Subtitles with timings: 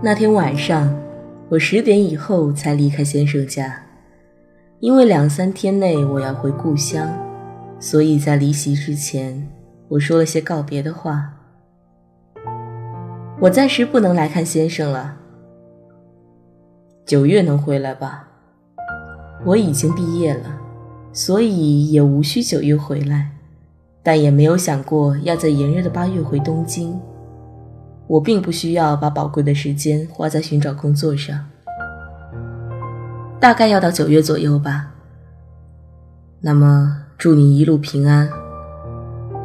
[0.00, 0.96] 那天晚上，
[1.48, 3.82] 我十点以后才离开先生家，
[4.78, 7.12] 因为两三天内我要回故乡，
[7.80, 9.48] 所以在离席之前，
[9.88, 11.32] 我说了些告别的话。
[13.40, 15.16] 我暂时不能来看先生了，
[17.04, 18.28] 九月能回来吧？
[19.44, 20.60] 我已经毕业了，
[21.12, 23.32] 所以也无需九月回来，
[24.04, 26.96] 但也没有想过要在炎热的八月回东京。
[28.08, 31.44] 我并不需要把宝贵的时间花在寻找工作上，
[33.38, 34.94] 大概要到九月左右吧。
[36.40, 38.30] 那么，祝你一路平安。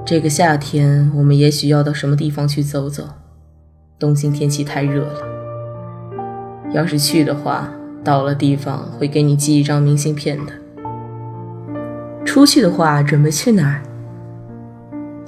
[0.05, 3.03] 这个夏天，我们也许要到什么地方去走走。
[3.99, 5.19] 东京天气太热了，
[6.73, 7.69] 要是去的话，
[8.03, 10.53] 到了地方会给你寄一张明信片的。
[12.25, 13.81] 出去的话，准备去哪儿？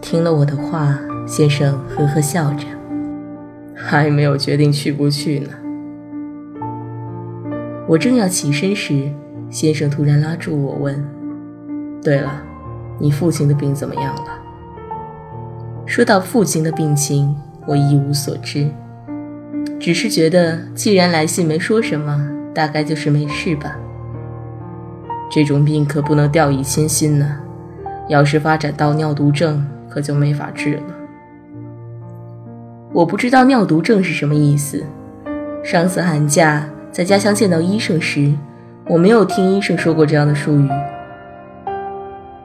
[0.02, 2.66] 听了我的话，先生呵呵笑着。
[3.88, 5.50] 还没有决定去不去呢。
[7.88, 9.12] 我正要起身时，
[9.52, 11.06] 先生突然拉住我问
[12.02, 12.42] ：“对了，
[13.00, 14.24] 你父亲的病怎么样了？”
[15.86, 17.36] 说到父亲的病情，
[17.68, 18.68] 我一无所知，
[19.80, 23.78] 只是觉得既然来信没说什么，大概就是没事吧。
[25.30, 27.38] 这种病可不能掉以轻心呢，
[28.10, 30.95] 要是发展到尿毒症，可就没法治了。
[32.96, 34.82] 我不知道尿毒症是什么意思。
[35.62, 38.34] 上次寒假在家乡见到医生时，
[38.88, 40.70] 我没有听医生说过这样的术语。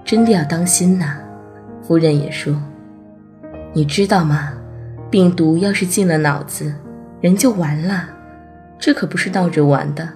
[0.05, 1.19] 真的要当心呐，
[1.81, 2.61] 夫人也说。
[3.73, 4.53] 你知道吗？
[5.09, 6.75] 病毒要是进了脑子，
[7.21, 8.09] 人就完了。
[8.77, 10.09] 这可不是闹着玩的。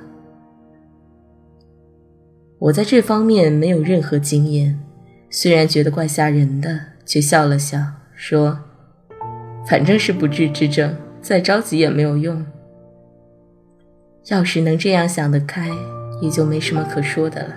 [2.58, 4.80] 我在这方面没有任何经验，
[5.30, 7.78] 虽然觉得怪吓人的，却笑了笑
[8.16, 8.58] 说。
[9.66, 12.44] 反正是不治之症，再着急也没有用。
[14.26, 15.68] 要是能这样想得开，
[16.20, 17.54] 也就没什么可说的了。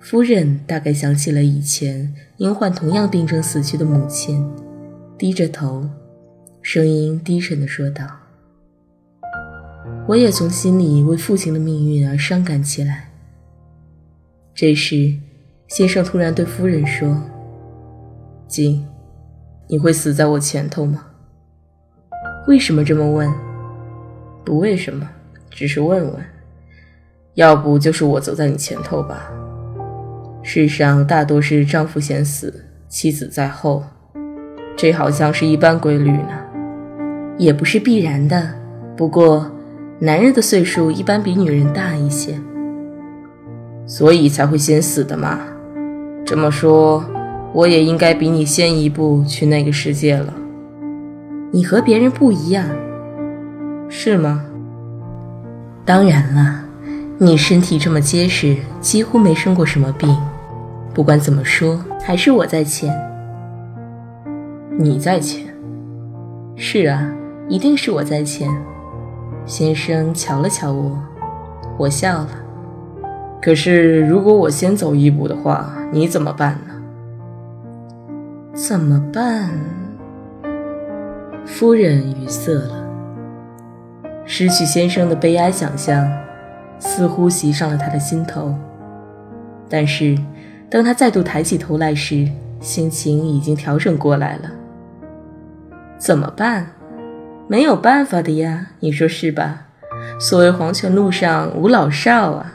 [0.00, 4.48] 夫人大概想起了以前因患同样病症死去的母亲，
[5.16, 5.88] 低着头，
[6.62, 8.06] 声音低沉地说道
[10.06, 13.10] ：“我也从心里为父亲的命运而伤感起来。”
[14.54, 15.14] 这时，
[15.68, 17.20] 先生突然对夫人说
[18.46, 18.86] ：“静。”
[19.66, 21.06] 你会死在我前头吗？
[22.46, 23.32] 为什么这么问？
[24.44, 25.08] 不为什么，
[25.50, 26.14] 只是问问。
[27.34, 29.30] 要不就是我走在你前头吧。
[30.42, 33.82] 世上大多是丈夫先死，妻子在后，
[34.76, 36.38] 这好像是一般规律呢。
[37.38, 38.54] 也不是必然的，
[38.94, 39.50] 不过
[39.98, 42.38] 男人的岁数一般比女人大一些，
[43.86, 45.40] 所以才会先死的嘛。
[46.26, 47.02] 这么说。
[47.54, 50.34] 我也应该比你先一步去那个世界了。
[51.52, 52.66] 你和别人不一样，
[53.88, 54.44] 是吗？
[55.84, 56.64] 当然了，
[57.16, 60.12] 你身体这么结实，几乎没生过什么病。
[60.92, 62.92] 不管怎么说，还是我在前。
[64.76, 65.46] 你在前？
[66.56, 67.14] 是啊，
[67.48, 68.50] 一定是我在前。
[69.46, 70.98] 先生瞧了瞧我，
[71.78, 72.30] 我笑了。
[73.40, 76.73] 可是，如果我先走一步的话，你怎么办呢？
[78.54, 79.50] 怎么办？
[81.44, 82.88] 夫人语塞了。
[84.24, 86.08] 失去先生的悲哀想象，
[86.78, 88.54] 似乎袭上了他的心头。
[89.68, 90.16] 但是，
[90.70, 92.28] 当他再度抬起头来时，
[92.60, 94.52] 心情已经调整过来了。
[95.98, 96.68] 怎么办？
[97.48, 99.66] 没有办法的呀，你说是吧？
[100.20, 102.52] 所谓黄泉路上无老少啊。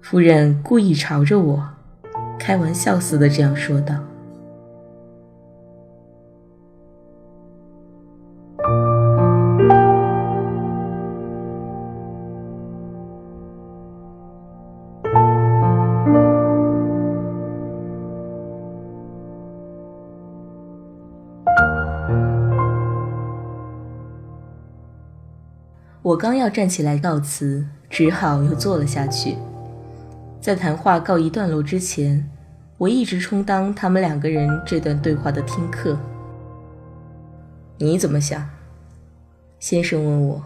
[0.00, 1.68] 夫人故意朝着我，
[2.38, 3.94] 开玩笑似的这样说道。
[26.12, 29.34] 我刚要站起来告辞，只好又坐了下去。
[30.42, 32.28] 在谈话告一段落之前，
[32.76, 35.96] 我一直充当他们两个人这段对话的听客。
[37.78, 38.46] 你怎么想？
[39.58, 40.42] 先生问我。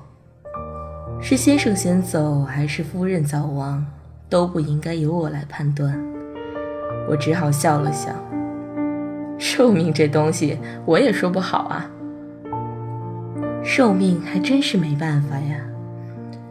[1.20, 3.84] 是先生先走，还是夫人早亡，
[4.28, 6.00] 都不应该由我来判断。
[7.08, 8.12] 我只好笑了笑。
[9.36, 11.90] 寿命这东西，我也说不好啊。
[13.68, 15.56] 寿命还真是没办法呀，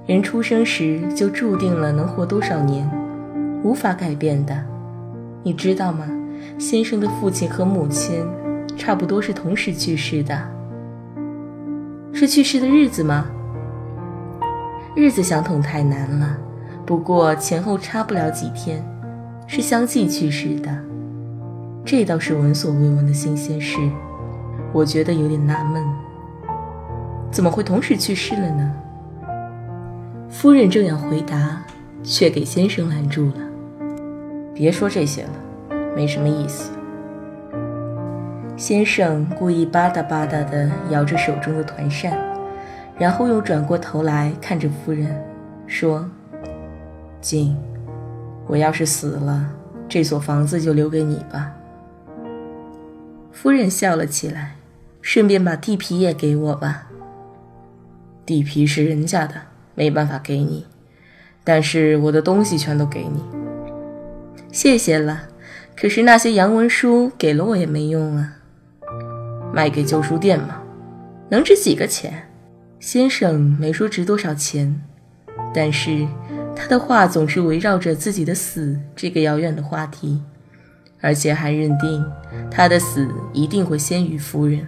[0.06, 2.86] 人出生时就注定了能活多少年，
[3.64, 4.54] 无法改变的。
[5.42, 6.06] 你知道吗？
[6.60, 8.22] 先生的父亲和母亲
[8.76, 10.38] 差不多是同时去世的。
[12.12, 13.26] 是去世的日子吗？
[14.94, 16.36] 日子相同太难了，
[16.86, 18.86] 不过前后差不了几天，
[19.48, 20.70] 是相继去世的。
[21.86, 23.80] 这倒是闻所未闻的新鲜事，
[24.74, 25.82] 我觉得有点纳闷。
[27.36, 28.74] 怎么会同时去世了呢？
[30.30, 31.62] 夫人正要回答，
[32.02, 33.34] 却给先生拦住了。
[34.54, 35.32] 别说这些了，
[35.94, 36.72] 没什么意思。
[38.56, 42.18] 先生故意吧嗒吧嗒地摇着手中的团扇，
[42.98, 45.22] 然后又转过头来看着夫人，
[45.68, 46.10] 说
[47.20, 47.58] ：“静，
[48.48, 49.46] 我要是死了，
[49.90, 51.52] 这所房子就留给你吧。”
[53.34, 54.56] 夫人笑了起来，
[55.02, 56.88] 顺便把地皮也给我吧。
[58.26, 59.36] 地皮是人家的，
[59.76, 60.66] 没办法给你，
[61.44, 63.22] 但是我的东西全都给你。
[64.52, 65.28] 谢谢了，
[65.76, 68.38] 可是那些洋文书给了我也没用啊。
[69.54, 70.62] 卖给旧书店嘛，
[71.30, 72.30] 能值几个钱？
[72.80, 74.82] 先生没说值多少钱，
[75.54, 76.08] 但是
[76.56, 80.22] 他的话总是围绕着自己的死这个遥远的话题，
[81.00, 82.06] 而且还认定
[82.50, 84.68] 他的死一定会先于夫人。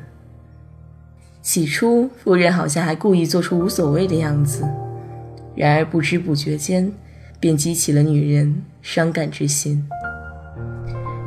[1.49, 4.67] 起初，夫人好像还故意做出无所谓的样子，
[5.55, 6.91] 然而不知不觉间，
[7.39, 9.87] 便激起了女人伤感之心。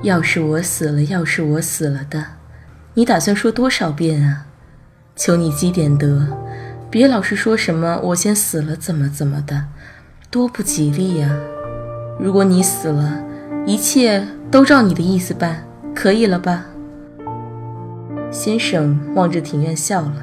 [0.03, 2.23] 要是我死了，要是我死了的，
[2.93, 4.45] 你打算说多少遍啊？
[5.17, 6.27] 求你积点德，
[6.91, 9.69] 别老是说什么我先死了怎么怎么的，
[10.31, 11.35] 多不吉利呀！
[12.19, 13.25] 如果你死了，
[13.65, 15.65] 一切都照你的意思办，
[15.95, 16.67] 可以了吧？
[18.31, 20.15] 先生望着庭院笑了，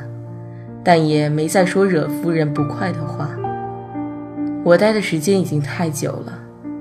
[0.83, 3.29] 但也没再说惹夫人不快的话。
[4.63, 6.33] 我待的时间已经太久了，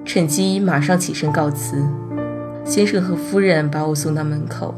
[0.05, 1.85] 趁机马上起身告辞。
[2.65, 4.75] 先生和夫人把我送到门口，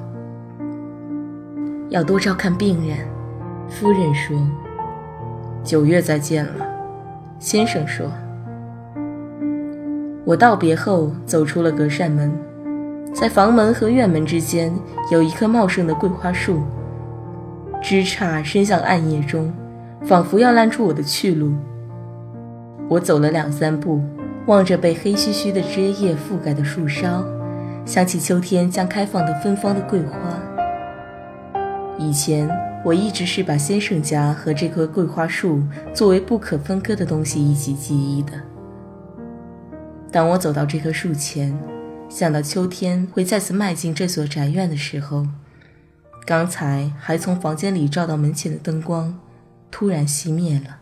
[1.90, 2.98] 要多照看病人。
[3.68, 4.36] 夫人说
[5.62, 6.66] ：“九月再见了。”
[7.38, 8.10] 先生说
[10.24, 12.32] ：“我道别后走出了隔扇门。”
[13.20, 14.72] 在房门和院门之间
[15.10, 16.62] 有一棵茂盛的桂花树，
[17.82, 19.52] 枝杈伸向暗夜中，
[20.04, 21.52] 仿佛要拦住我的去路。
[22.88, 24.00] 我走了两三步，
[24.46, 27.24] 望着被黑黢黢的枝叶覆盖的树梢，
[27.84, 30.16] 想起秋天将开放的芬芳的桂花。
[31.98, 32.48] 以前
[32.84, 35.60] 我一直是把先生家和这棵桂花树
[35.92, 38.34] 作为不可分割的东西一起记忆的。
[40.12, 41.52] 当我走到这棵树前，
[42.08, 45.26] 想到秋天会再次迈进这所宅院的时候，
[46.24, 49.18] 刚才还从房间里照到门前的灯光
[49.70, 50.78] 突然熄灭了。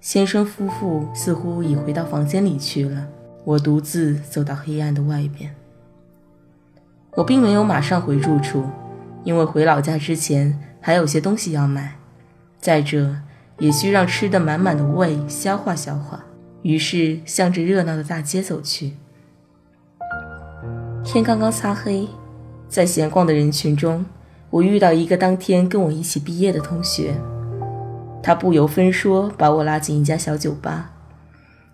[0.00, 3.08] 先生夫妇似乎已回到房间里去了。
[3.44, 5.54] 我独自走到黑暗的外边。
[7.12, 8.64] 我并没有马上回住处，
[9.24, 11.96] 因为回老家之前还有些东西要买，
[12.60, 13.16] 再者
[13.58, 16.24] 也需让吃得满满的胃消化消化。
[16.62, 18.94] 于是向着热闹的大街走去。
[21.10, 22.06] 天刚刚擦黑，
[22.68, 24.04] 在闲逛的人群中，
[24.50, 27.14] 我遇到一个当天跟我一起毕业的同学。
[28.22, 30.90] 他不由分说把我拉进一家小酒吧，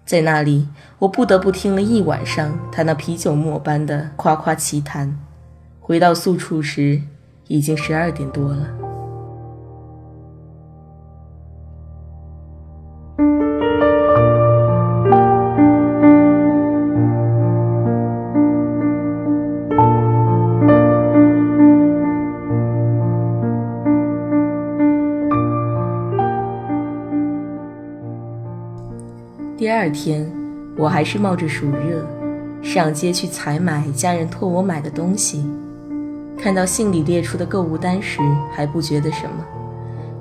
[0.06, 0.68] 在那里，
[1.00, 5.18] 我不得不听了一晚上他那啤酒沫般的夸夸其谈。
[5.80, 7.02] 回到宿处时，
[7.48, 8.83] 已经十二点多了。
[29.84, 30.26] 二天，
[30.78, 32.06] 我还是冒着暑热，
[32.62, 35.46] 上街去采买家人托我买的东西。
[36.38, 38.18] 看到信里列出的购物单时，
[38.50, 39.44] 还不觉得什么，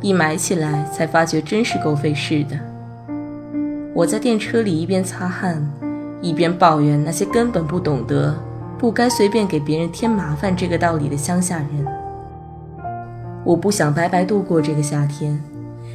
[0.01, 2.60] 一买起来才发觉真是够费事的。
[3.96, 5.65] 我在电车里一边擦汗，
[6.22, 8.36] 一边抱怨那些根本不懂得
[8.77, 11.88] 不该随便给别人添麻烦这个道理的乡下人。
[13.46, 15.41] 我不想白白度过这个夏天。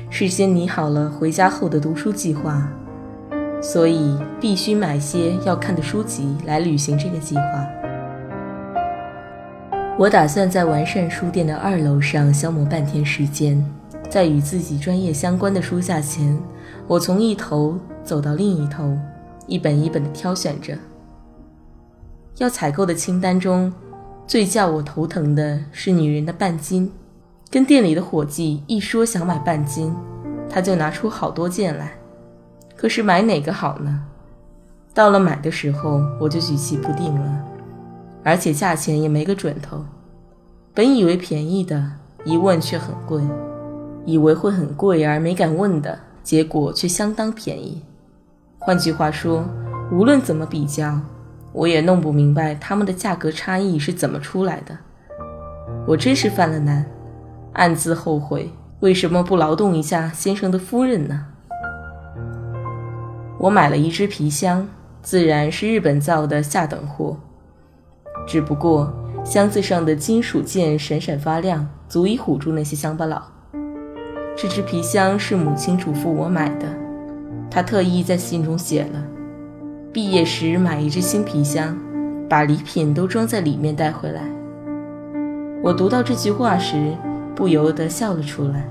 [0.09, 2.67] 事先拟好了回家后的读书计划，
[3.61, 7.67] 所以必须买些要看的书籍来履行这个计划。
[9.99, 13.65] 我打算在完善书店的二楼上消磨半天时间，
[14.09, 16.38] 在与自己专业相关的书架前，
[16.87, 18.97] 我从一头走到另一头，
[19.49, 20.79] 一本一本地挑选着。
[22.37, 23.73] 要采购的清单中，
[24.25, 26.93] 最叫我头疼的是女人的半斤。
[27.50, 29.93] 跟店里的伙计一说想买半斤，
[30.49, 31.95] 他就拿出好多件来。
[32.78, 34.04] 可是买哪个好呢？
[34.94, 37.44] 到了买的时候，我就举棋不定了。
[38.23, 39.85] 而且价钱也没个准头，
[40.73, 41.92] 本以为便宜的，
[42.25, 43.20] 一问却很贵；
[44.04, 47.82] 以为会很贵而没敢问的，结果却相当便宜。
[48.61, 49.44] 换句话说，
[49.90, 51.00] 无论怎么比较，
[51.52, 54.78] 我也弄不明白他们的价格差异是怎么出来的。
[55.85, 56.87] 我真是犯了难，
[57.54, 61.26] 暗自后悔，为什么不劳动一下先生的夫人呢？
[63.38, 64.68] 我买了一只皮箱，
[65.00, 67.16] 自然是日本造的下等货。
[68.26, 68.92] 只不过
[69.25, 73.23] 箱子上的金属件闪闪发亮，足以唬住那些乡巴佬。
[74.37, 76.66] 这只皮箱是母亲嘱咐我买的，
[77.50, 79.04] 她特意在信中写了：
[79.92, 81.76] 毕业时买一只新皮箱，
[82.28, 84.23] 把礼品都装在里面带回来。
[85.62, 86.95] 我读到这句话时，
[87.35, 88.68] 不由得笑了出来。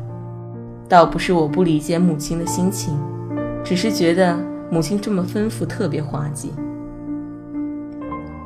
[0.89, 2.97] 倒不是我不理解母亲的心情，
[3.63, 4.37] 只是觉得
[4.69, 6.51] 母亲这么吩咐特别滑稽。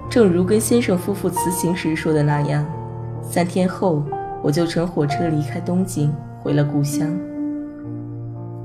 [0.09, 2.65] 正如跟先生夫妇辞行时说的那样，
[3.21, 4.03] 三天后
[4.43, 7.07] 我就乘火车离开东京，回了故乡。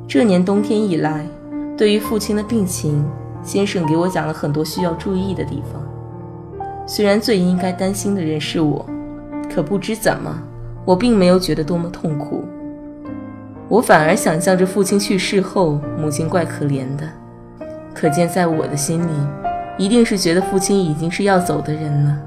[0.08, 1.24] 这年冬天以来，
[1.76, 3.04] 对于父亲的病情，
[3.42, 5.82] 先生给我讲了很多需要注意的地方。
[6.86, 8.84] 虽然最应该担心的人是我，
[9.52, 10.42] 可不知怎么，
[10.84, 12.44] 我并没有觉得多么痛苦。
[13.68, 17.08] 我反而想象着父亲去世后，母亲怪可怜的。
[17.96, 19.10] 可见在我的心里。
[19.78, 22.18] 一定是觉得父亲已经是要走的人了。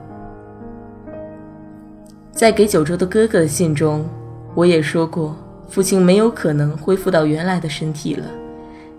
[2.32, 4.06] 在给九州的哥哥的信中，
[4.54, 5.36] 我也说过，
[5.68, 8.26] 父亲没有可能恢复到原来的身体了，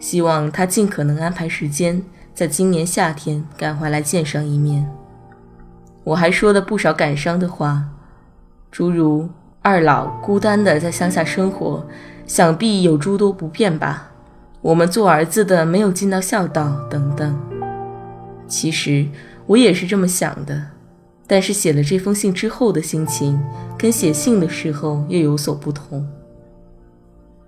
[0.01, 2.03] 希望他尽可能安排时间，
[2.35, 4.85] 在今年夏天赶回来见上一面。
[6.03, 7.85] 我还说了不少感伤的话，
[8.73, 9.29] 诸如
[9.63, 11.87] 二老孤单的在乡下生活，
[12.27, 14.10] 想必有诸多不便吧。
[14.63, 17.39] 我们做儿子的没有尽到孝道等等。
[18.47, 19.07] 其实
[19.47, 20.63] 我也是这么想的，
[21.27, 23.41] 但是写了这封信之后的心情，
[23.79, 26.07] 跟写信的时候又有所不同。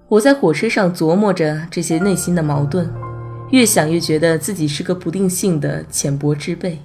[0.08, 2.90] 我在火车上琢磨着这些内心的矛盾，
[3.50, 6.78] 越想越觉得自己是个不定性的浅薄之辈，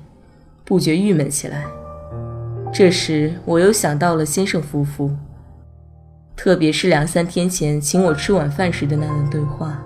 [0.64, 1.66] 不觉郁闷起来。
[2.74, 5.12] 这时我又想到了先生夫妇，
[6.36, 9.82] 特别是两三天前请我吃晚饭时的那段对话：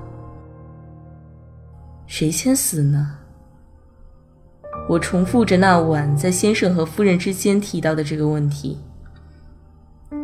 [2.13, 3.08] 谁先死呢？
[4.89, 8.80] 我重复着那晚在先生和夫人之间提到的这个问题。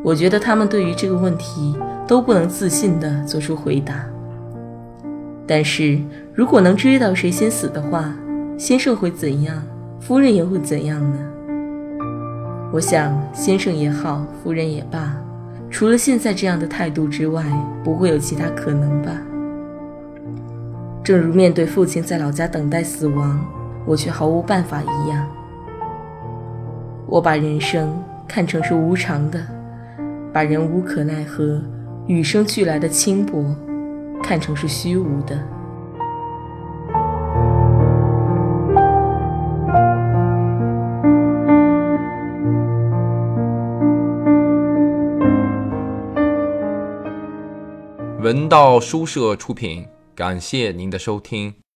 [0.04, 4.06] 我觉得他们对于这个问题都不能自信地做出回答。
[5.48, 5.98] 但是
[6.34, 8.14] 如果能知道谁先死的话，
[8.58, 9.64] 先生会怎样，
[10.02, 11.18] 夫人又会怎样呢？
[12.74, 15.16] 我想，先生也好，夫人也罢，
[15.72, 17.46] 除了现在这样的态度之外，
[17.82, 19.10] 不会有其他可能吧。
[21.08, 23.40] 正如面对父亲在老家等待死亡。
[23.86, 25.26] 我却毫无办法一样。
[27.06, 27.98] 我把人生
[28.28, 29.40] 看成是无常的，
[30.34, 31.62] 把人无可奈何、
[32.08, 33.56] 与生俱来的轻薄
[34.22, 35.40] 看成是虚无的。
[48.20, 49.88] 文道书社出品，
[50.18, 51.67] 感谢您的收听。